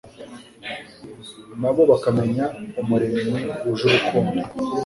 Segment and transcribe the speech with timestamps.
[1.61, 2.45] na bo bakamenya
[2.81, 4.41] Umuremyi wuje urukundo